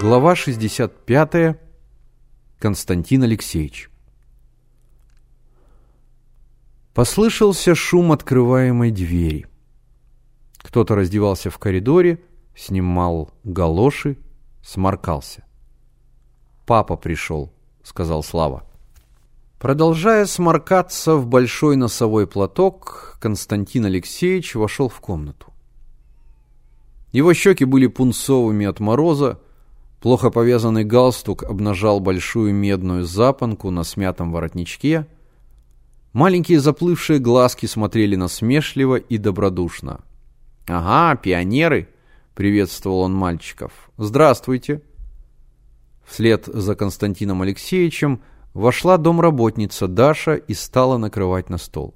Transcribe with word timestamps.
Глава 0.00 0.36
65. 0.36 1.58
Константин 2.60 3.24
Алексеевич. 3.24 3.90
Послышался 6.94 7.74
шум 7.74 8.12
открываемой 8.12 8.92
двери. 8.92 9.48
Кто-то 10.58 10.94
раздевался 10.94 11.50
в 11.50 11.58
коридоре, 11.58 12.22
снимал 12.54 13.32
галоши, 13.42 14.18
сморкался. 14.62 15.44
«Папа 16.64 16.96
пришел»,— 16.96 17.52
сказал 17.82 18.22
Слава. 18.22 18.62
Продолжая 19.58 20.26
сморкаться 20.26 21.16
в 21.16 21.26
большой 21.26 21.74
носовой 21.74 22.28
платок, 22.28 23.18
Константин 23.20 23.86
Алексеевич 23.86 24.54
вошел 24.54 24.88
в 24.88 25.00
комнату. 25.00 25.52
Его 27.10 27.34
щеки 27.34 27.64
были 27.64 27.88
пунцовыми 27.88 28.64
от 28.64 28.78
мороза, 28.78 29.40
плохо 30.00 30.30
повязанный 30.30 30.84
галстук 30.84 31.42
обнажал 31.42 32.00
большую 32.00 32.54
медную 32.54 33.04
запонку 33.04 33.70
на 33.70 33.84
смятом 33.84 34.32
воротничке, 34.32 35.06
маленькие 36.12 36.60
заплывшие 36.60 37.18
глазки 37.18 37.66
смотрели 37.66 38.16
насмешливо 38.16 38.96
и 38.96 39.18
добродушно. 39.18 40.00
«Ага, 40.66 41.16
пионеры!»— 41.16 41.88
приветствовал 42.34 43.00
он 43.00 43.14
мальчиков. 43.14 43.90
«Здравствуйте!» 43.96 44.82
Вслед 46.04 46.46
за 46.46 46.74
Константином 46.74 47.42
Алексеевичем 47.42 48.22
вошла 48.54 48.96
домработница 48.96 49.88
Даша 49.88 50.34
и 50.34 50.54
стала 50.54 50.96
накрывать 50.96 51.50
на 51.50 51.58
стол. 51.58 51.94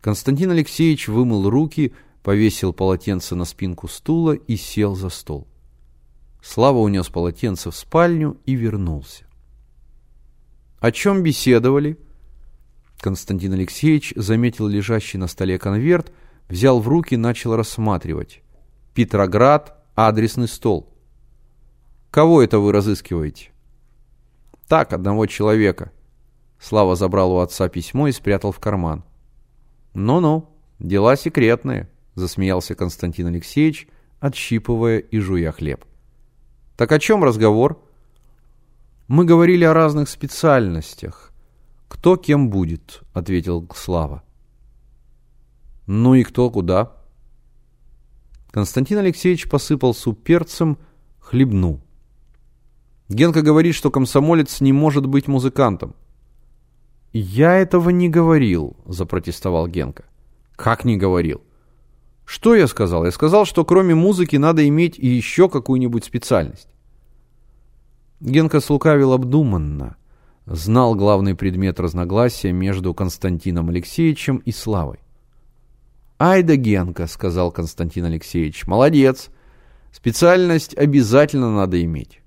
Константин 0.00 0.52
Алексеевич 0.52 1.08
вымыл 1.08 1.50
руки, 1.50 1.92
повесил 2.22 2.72
полотенце 2.72 3.34
на 3.34 3.44
спинку 3.44 3.88
стула 3.88 4.32
и 4.32 4.56
сел 4.56 4.94
за 4.94 5.08
стол. 5.08 5.48
Слава 6.42 6.78
унес 6.78 7.08
полотенце 7.08 7.70
в 7.70 7.76
спальню 7.76 8.38
и 8.44 8.54
вернулся. 8.54 9.24
О 10.78 10.92
чем 10.92 11.22
беседовали? 11.22 11.98
Константин 13.00 13.54
Алексеевич 13.54 14.12
заметил 14.16 14.66
лежащий 14.66 15.18
на 15.18 15.26
столе 15.26 15.58
конверт, 15.58 16.12
взял 16.48 16.80
в 16.80 16.88
руки, 16.88 17.16
начал 17.16 17.56
рассматривать. 17.56 18.42
Петроград, 18.94 19.84
адресный 19.94 20.48
стол. 20.48 20.92
Кого 22.10 22.42
это 22.42 22.58
вы 22.58 22.72
разыскиваете? 22.72 23.50
Так, 24.68 24.92
одного 24.92 25.26
человека. 25.26 25.92
Слава 26.58 26.96
забрал 26.96 27.32
у 27.32 27.38
отца 27.38 27.68
письмо 27.68 28.08
и 28.08 28.12
спрятал 28.12 28.52
в 28.52 28.58
карман. 28.58 29.04
Ну-ну, 29.92 30.48
дела 30.78 31.16
секретные 31.16 31.88
засмеялся 32.14 32.74
Константин 32.74 33.28
Алексеевич, 33.28 33.86
отщипывая 34.20 34.98
и 34.98 35.18
жуя 35.18 35.52
хлеб. 35.52 35.84
Так 36.76 36.92
о 36.92 36.98
чем 36.98 37.24
разговор? 37.24 37.82
Мы 39.08 39.24
говорили 39.24 39.64
о 39.64 39.72
разных 39.72 40.10
специальностях. 40.10 41.32
Кто 41.88 42.16
кем 42.16 42.50
будет, 42.50 43.00
ответил 43.14 43.66
Слава. 43.74 44.22
Ну 45.86 46.14
и 46.14 46.22
кто 46.22 46.50
куда? 46.50 46.92
Константин 48.50 48.98
Алексеевич 48.98 49.48
посыпал 49.48 49.94
суп 49.94 50.22
перцем, 50.22 50.78
хлебнул. 51.18 51.80
Генка 53.08 53.40
говорит, 53.40 53.74
что 53.74 53.90
комсомолец 53.90 54.60
не 54.60 54.72
может 54.72 55.06
быть 55.06 55.28
музыкантом. 55.28 55.94
«Я 57.12 57.54
этого 57.54 57.90
не 57.90 58.10
говорил»,— 58.10 58.76
запротестовал 58.84 59.68
Генка. 59.68 60.04
«Как 60.56 60.84
не 60.84 60.96
говорил? 60.98 61.40
Что 62.26 62.56
я 62.56 62.66
сказал? 62.66 63.04
Я 63.04 63.12
сказал, 63.12 63.46
что 63.46 63.64
кроме 63.64 63.94
музыки 63.94 64.36
надо 64.36 64.66
иметь 64.68 64.98
и 64.98 65.06
еще 65.06 65.48
какую-нибудь 65.48 66.04
специальность. 66.04 66.68
Генка 68.20 68.60
слукавил 68.60 69.12
обдуманно. 69.12 69.96
Знал 70.46 70.94
главный 70.94 71.34
предмет 71.34 71.80
разногласия 71.80 72.52
между 72.52 72.94
Константином 72.94 73.68
Алексеевичем 73.68 74.38
и 74.38 74.52
Славой. 74.52 75.00
«Ай 76.18 76.42
да 76.42 76.56
Генка»,— 76.56 77.06
сказал 77.08 77.50
Константин 77.50 78.04
Алексеевич,— 78.04 78.66
«молодец. 78.66 79.28
Специальность 79.92 80.76
обязательно 80.76 81.54
надо 81.54 81.82
иметь. 81.82 82.20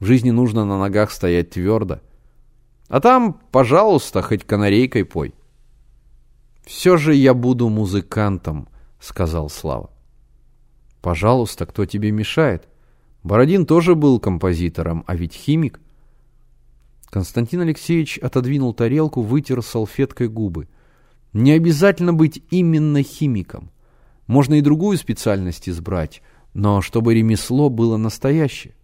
В 0.00 0.04
жизни 0.04 0.30
нужно 0.30 0.64
на 0.64 0.78
ногах 0.78 1.10
стоять 1.10 1.50
твердо. 1.50 2.00
А 2.88 3.00
там, 3.00 3.40
пожалуйста, 3.50 4.22
хоть 4.22 4.44
канарейкой 4.44 5.04
пой». 5.04 5.34
«Все 6.64 6.96
же 6.96 7.14
я 7.14 7.34
буду 7.34 7.68
музыкантом», 7.68 8.68
сказал 9.02 9.50
Слава. 9.50 9.90
Пожалуйста, 11.00 11.66
кто 11.66 11.84
тебе 11.84 12.12
мешает? 12.12 12.68
Бородин 13.22 13.66
тоже 13.66 13.94
был 13.94 14.18
композитором, 14.18 15.04
а 15.06 15.14
ведь 15.14 15.34
химик. 15.34 15.80
Константин 17.10 17.60
Алексеевич 17.60 18.18
отодвинул 18.18 18.74
тарелку, 18.74 19.22
вытер 19.22 19.62
салфеткой 19.62 20.28
губы. 20.28 20.68
Не 21.32 21.52
обязательно 21.52 22.12
быть 22.12 22.42
именно 22.50 23.02
химиком. 23.02 23.70
Можно 24.26 24.54
и 24.54 24.60
другую 24.60 24.98
специальность 24.98 25.68
избрать, 25.68 26.22
но 26.54 26.80
чтобы 26.80 27.14
ремесло 27.14 27.68
было 27.68 27.96
настоящее. 27.96 28.74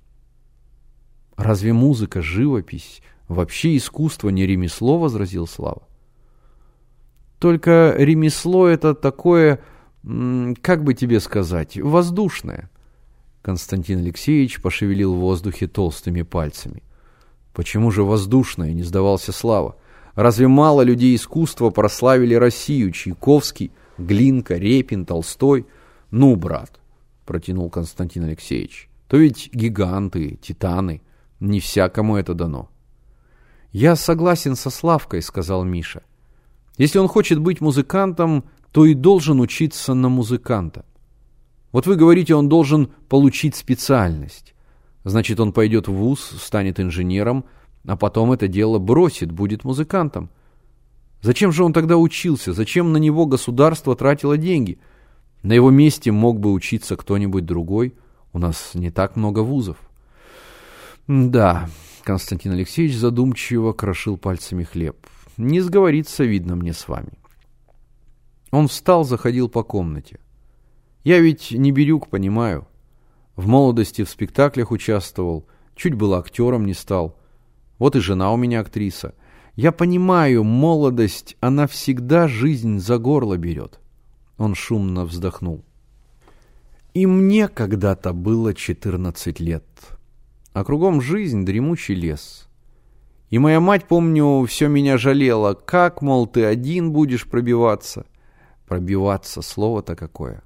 Разве 1.36 1.72
музыка, 1.72 2.20
живопись, 2.20 3.02
вообще 3.28 3.76
искусство 3.76 4.28
не 4.28 4.46
ремесло, 4.46 4.98
возразил 4.98 5.46
Слава. 5.46 5.82
Только 7.38 7.94
ремесло 7.96 8.66
это 8.66 8.94
такое 8.94 9.60
как 10.62 10.84
бы 10.84 10.94
тебе 10.94 11.20
сказать, 11.20 11.76
воздушное. 11.78 12.70
Константин 13.42 14.00
Алексеевич 14.00 14.60
пошевелил 14.60 15.14
в 15.14 15.20
воздухе 15.20 15.66
толстыми 15.66 16.22
пальцами. 16.22 16.82
Почему 17.52 17.90
же 17.90 18.02
воздушное, 18.02 18.72
не 18.72 18.82
сдавался 18.82 19.32
Слава. 19.32 19.76
Разве 20.14 20.48
мало 20.48 20.82
людей 20.82 21.14
искусства 21.14 21.70
прославили 21.70 22.34
Россию? 22.34 22.92
Чайковский, 22.92 23.72
Глинка, 23.98 24.56
Репин, 24.56 25.04
Толстой? 25.06 25.66
Ну, 26.10 26.36
брат, 26.36 26.80
протянул 27.24 27.70
Константин 27.70 28.24
Алексеевич, 28.24 28.88
то 29.06 29.16
ведь 29.16 29.50
гиганты, 29.52 30.38
титаны, 30.40 31.02
не 31.40 31.60
всякому 31.60 32.16
это 32.16 32.34
дано. 32.34 32.68
Я 33.70 33.96
согласен 33.96 34.56
со 34.56 34.70
Славкой, 34.70 35.22
сказал 35.22 35.64
Миша. 35.64 36.02
Если 36.78 36.98
он 36.98 37.08
хочет 37.08 37.38
быть 37.38 37.60
музыкантом, 37.60 38.44
то 38.72 38.86
и 38.86 38.94
должен 38.94 39.40
учиться 39.40 39.94
на 39.94 40.08
музыканта. 40.08 40.84
Вот 41.72 41.86
вы 41.86 41.96
говорите, 41.96 42.34
он 42.34 42.48
должен 42.48 42.90
получить 43.08 43.54
специальность. 43.56 44.54
Значит, 45.04 45.40
он 45.40 45.52
пойдет 45.52 45.88
в 45.88 45.92
вуз, 45.92 46.20
станет 46.20 46.80
инженером, 46.80 47.44
а 47.86 47.96
потом 47.96 48.32
это 48.32 48.48
дело 48.48 48.78
бросит, 48.78 49.32
будет 49.32 49.64
музыкантом. 49.64 50.30
Зачем 51.20 51.52
же 51.52 51.64
он 51.64 51.72
тогда 51.72 51.96
учился? 51.96 52.52
Зачем 52.52 52.92
на 52.92 52.96
него 52.98 53.26
государство 53.26 53.96
тратило 53.96 54.36
деньги? 54.36 54.78
На 55.42 55.52
его 55.52 55.70
месте 55.70 56.12
мог 56.12 56.40
бы 56.40 56.52
учиться 56.52 56.96
кто-нибудь 56.96 57.44
другой. 57.44 57.94
У 58.32 58.38
нас 58.38 58.70
не 58.74 58.90
так 58.90 59.16
много 59.16 59.40
вузов. 59.40 59.78
Да, 61.06 61.68
Константин 62.04 62.52
Алексеевич 62.52 62.96
задумчиво 62.96 63.72
крошил 63.72 64.16
пальцами 64.16 64.64
хлеб. 64.64 64.96
Не 65.36 65.60
сговориться, 65.60 66.24
видно 66.24 66.56
мне 66.56 66.72
с 66.72 66.88
вами. 66.88 67.12
Он 68.50 68.68
встал, 68.68 69.04
заходил 69.04 69.48
по 69.48 69.62
комнате. 69.62 70.18
Я 71.04 71.20
ведь 71.20 71.52
не 71.52 71.72
Бирюк, 71.72 72.08
понимаю. 72.08 72.66
В 73.36 73.46
молодости 73.46 74.04
в 74.04 74.10
спектаклях 74.10 74.70
участвовал, 74.70 75.46
чуть 75.74 75.94
было 75.94 76.18
актером 76.18 76.66
не 76.66 76.74
стал. 76.74 77.18
Вот 77.78 77.96
и 77.96 78.00
жена 78.00 78.32
у 78.32 78.36
меня 78.36 78.60
актриса. 78.60 79.14
Я 79.54 79.72
понимаю, 79.72 80.44
молодость, 80.44 81.36
она 81.40 81.66
всегда 81.66 82.28
жизнь 82.28 82.78
за 82.78 82.98
горло 82.98 83.36
берет. 83.36 83.80
Он 84.36 84.54
шумно 84.54 85.04
вздохнул. 85.04 85.64
И 86.94 87.06
мне 87.06 87.48
когда-то 87.48 88.12
было 88.12 88.54
14 88.54 89.40
лет. 89.40 89.64
А 90.52 90.64
кругом 90.64 91.00
жизнь, 91.00 91.44
дремучий 91.44 91.94
лес. 91.94 92.48
И 93.30 93.38
моя 93.38 93.60
мать, 93.60 93.86
помню, 93.86 94.44
все 94.46 94.68
меня 94.68 94.98
жалела. 94.98 95.54
Как, 95.54 96.02
мол, 96.02 96.26
ты 96.26 96.44
один 96.44 96.92
будешь 96.92 97.26
пробиваться?— 97.26 98.06
Пробиваться, 98.68 99.40
слово-то 99.40 99.96
какое. 99.96 100.42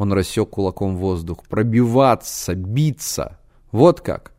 Он 0.00 0.14
рассек 0.14 0.48
кулаком 0.48 0.96
воздух. 0.96 1.44
Пробиваться, 1.46 2.54
биться. 2.54 3.38
Вот 3.70 4.00
как. 4.00 4.32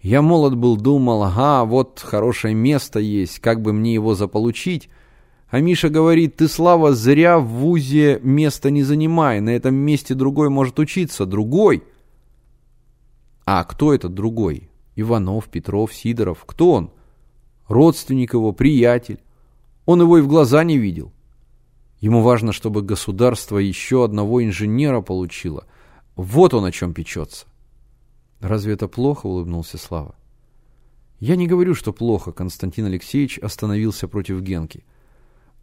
Я 0.00 0.22
молод 0.22 0.56
был, 0.56 0.76
думал, 0.76 1.24
ага, 1.24 1.64
вот 1.64 1.98
хорошее 1.98 2.54
место 2.54 3.00
есть, 3.00 3.40
как 3.40 3.62
бы 3.62 3.72
мне 3.72 3.94
его 3.94 4.14
заполучить. 4.14 4.88
А 5.50 5.58
Миша 5.58 5.88
говорит, 5.88 6.36
ты, 6.36 6.46
Слава, 6.46 6.94
зря 6.94 7.40
в 7.40 7.48
ВУЗе 7.48 8.20
место 8.22 8.70
не 8.70 8.84
занимай, 8.84 9.40
на 9.40 9.50
этом 9.50 9.74
месте 9.74 10.14
другой 10.14 10.50
может 10.50 10.78
учиться, 10.78 11.26
другой. 11.26 11.82
А 13.44 13.64
кто 13.64 13.92
этот 13.92 14.14
другой? 14.14 14.70
Иванов, 14.94 15.48
Петров, 15.48 15.92
Сидоров, 15.92 16.44
кто 16.46 16.74
он? 16.74 16.90
Родственник 17.66 18.34
его, 18.34 18.52
приятель. 18.52 19.18
Он 19.84 20.00
его 20.00 20.18
и 20.18 20.20
в 20.20 20.28
глаза 20.28 20.62
не 20.62 20.78
видел. 20.78 21.12
Ему 22.02 22.20
важно, 22.20 22.52
чтобы 22.52 22.82
государство 22.82 23.58
еще 23.58 24.04
одного 24.04 24.44
инженера 24.44 25.00
получило. 25.02 25.66
Вот 26.16 26.52
он 26.52 26.64
о 26.64 26.72
чем 26.72 26.92
печется. 26.92 27.46
Разве 28.40 28.74
это 28.74 28.88
плохо, 28.88 29.26
улыбнулся 29.26 29.78
Слава. 29.78 30.16
Я 31.20 31.36
не 31.36 31.46
говорю, 31.46 31.76
что 31.76 31.92
плохо, 31.92 32.32
Константин 32.32 32.86
Алексеевич 32.86 33.38
остановился 33.38 34.08
против 34.08 34.40
Генки. 34.40 34.84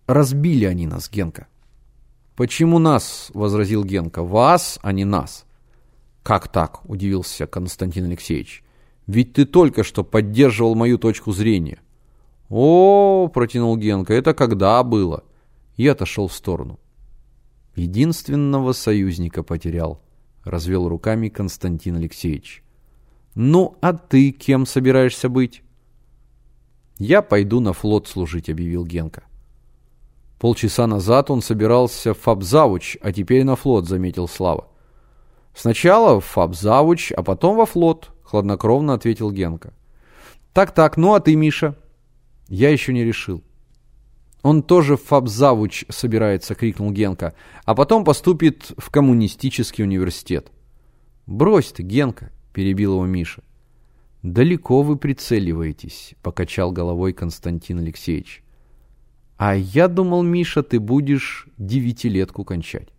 Разбили 0.07 0.63
они 0.63 0.87
нас, 0.87 1.09
Генка. 1.11 1.47
Почему 2.37 2.79
нас, 2.79 3.31
возразил 3.33 3.83
Генка. 3.83 4.23
Вас, 4.23 4.79
а 4.81 4.93
не 4.93 5.03
нас. 5.03 5.45
Как 6.23 6.47
так, 6.47 6.89
удивился 6.89 7.47
Константин 7.47 8.05
Алексеевич. 8.05 8.63
Ведь 9.07 9.33
ты 9.33 9.43
только 9.43 9.83
что 9.83 10.05
поддерживал 10.05 10.75
мою 10.75 10.99
точку 10.99 11.33
зрения. 11.33 11.79
О, 12.47 13.27
протянул 13.27 13.75
Генка, 13.75 14.13
это 14.13 14.33
когда 14.33 14.81
было? 14.83 15.25
И 15.79 15.87
отошел 15.87 16.27
в 16.27 16.33
сторону. 16.33 16.77
Единственного 17.73 18.73
союзника 18.73 19.43
потерял, 19.43 20.01
развел 20.43 20.89
руками 20.89 21.29
Константин 21.29 21.95
Алексеевич. 21.95 22.63
«Ну, 23.33 23.77
а 23.79 23.93
ты 23.93 24.31
кем 24.31 24.65
собираешься 24.65 25.29
быть?» 25.29 25.63
«Я 26.97 27.21
пойду 27.21 27.61
на 27.61 27.71
флот 27.71 28.09
служить»,— 28.09 28.49
объявил 28.49 28.85
Генка. 28.85 29.23
Полчаса 30.37 30.85
назад 30.85 31.31
он 31.31 31.41
собирался 31.41 32.13
в 32.13 32.17
фабзавуч, 32.17 32.97
а 33.01 33.13
теперь 33.13 33.45
на 33.45 33.55
флот, 33.55 33.87
заметил 33.87 34.27
Слава. 34.27 34.67
Сначала 35.55 36.19
в 36.19 36.25
фабзавуч, 36.25 37.13
а 37.13 37.23
потом 37.23 37.55
во 37.55 37.65
флот, 37.65 38.09
хладнокровно 38.23 38.95
ответил 38.95 39.31
Генка. 39.31 39.73
Так-так, 40.51 40.97
ну 40.97 41.13
а 41.13 41.21
ты, 41.21 41.37
Миша? 41.37 41.77
Я 42.49 42.69
еще 42.69 42.91
не 42.91 43.05
решил. 43.05 43.45
Он 44.41 44.63
тоже 44.63 44.95
в 44.95 45.03
фабзавуч 45.03 45.85
собирается, 45.89 46.55
крикнул 46.55 46.91
Генка, 46.91 47.33
а 47.65 47.75
потом 47.75 48.05
поступит 48.05 48.71
в 48.77 48.89
коммунистический 48.89 49.83
университет. 49.83 50.51
Брось 51.25 51.71
ты, 51.71 51.83
Генка, 51.83 52.31
перебил 52.53 52.93
его 52.93 53.05
Миша. 53.05 53.43
«Далеко 54.23 54.81
вы 54.81 54.97
прицеливаетесь»,— 54.97 56.13
покачал 56.23 56.71
головой 56.73 57.13
Константин 57.13 57.79
Алексеевич. 57.79 58.43
«А 59.37 59.55
я 59.55 59.87
думал, 59.87 60.23
Миша, 60.23 60.61
ты 60.61 60.79
будешь 60.79 61.47
девятилетку 61.57 62.43
кончать». 62.43 62.89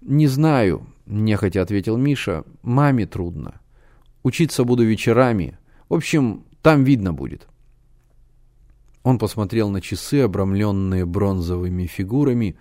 «Не 0.00 0.28
знаю»,— 0.28 0.86
нехотя 1.06 1.62
ответил 1.62 1.96
Миша,— 1.96 2.44
«маме 2.62 3.06
трудно. 3.06 3.60
Учиться 4.22 4.62
буду 4.62 4.84
вечерами. 4.84 5.58
В 5.88 5.94
общем, 5.94 6.44
там 6.62 6.84
видно 6.84 7.12
будет». 7.12 7.49
Он 9.02 9.18
посмотрел 9.18 9.70
на 9.70 9.80
часы, 9.80 10.20
обрамленные 10.20 11.06
бронзовыми 11.06 11.86
фигурами. 11.86 12.56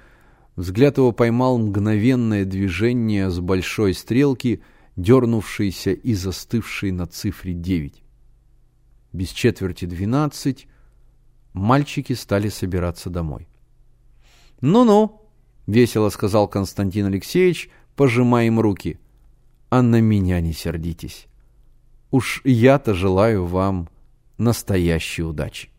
Взгляд 0.55 0.97
его 0.97 1.11
поймал 1.11 1.57
мгновенное 1.57 2.45
движение 2.45 3.29
с 3.29 3.39
большой 3.39 3.93
стрелки— 3.93 4.61
дернувшийся 4.99 5.91
и 5.91 6.13
застывший 6.13 6.91
на 6.91 7.07
цифре 7.07 7.53
9. 7.53 8.03
Без 9.13 9.29
четверти 9.29 9.85
12 9.85 10.67
мальчики 11.53 12.13
стали 12.13 12.49
собираться 12.49 13.09
домой. 13.09 13.47
«Ну-ну»,— 14.61 15.21
весело 15.67 16.09
сказал 16.09 16.47
Константин 16.47 17.05
Алексеевич, 17.05 17.69
пожимая 17.95 18.47
им 18.47 18.59
руки,— 18.59 18.99
«а 19.69 19.81
на 19.81 20.01
меня 20.01 20.41
не 20.41 20.53
сердитесь. 20.53 21.27
Уж 22.11 22.41
я-то 22.43 22.93
желаю 22.93 23.45
вам 23.45 23.89
настоящей 24.37 25.23
удачи». 25.23 25.69